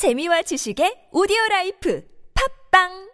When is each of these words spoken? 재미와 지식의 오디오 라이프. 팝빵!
재미와 0.00 0.40
지식의 0.48 1.12
오디오 1.12 1.36
라이프. 1.50 2.00
팝빵! 2.32 3.09